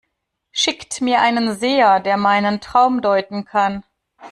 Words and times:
Schickt 0.51 1.01
mir 1.01 1.21
einen 1.21 1.55
Seher, 1.55 1.99
der 1.99 2.17
meinen 2.17 2.59
Traum 2.59 3.03
deuten 3.03 3.45
kann! 3.45 3.83